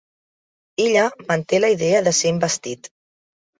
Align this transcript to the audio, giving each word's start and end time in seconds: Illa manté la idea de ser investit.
Illa 0.85 1.03
manté 1.29 1.61
la 1.63 1.71
idea 1.75 2.01
de 2.09 2.17
ser 2.23 2.35
investit. 2.39 2.93